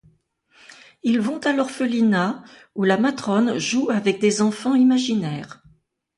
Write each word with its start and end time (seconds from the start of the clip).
Ils 1.03 1.19
vont 1.21 1.37
à 1.41 1.53
l'orphelinat 1.53 2.43
où 2.73 2.85
la 2.85 2.97
matrone 2.97 3.59
joue 3.59 3.91
avec 3.91 4.19
des 4.19 4.41
enfants 4.41 4.73
imaginaires. 4.73 5.61